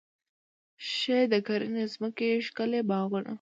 ښې 0.91 1.19
د 1.31 1.33
کرنې 1.47 1.83
ځمکې، 1.93 2.29
ښکلي 2.47 2.81
باغونه 2.89 3.29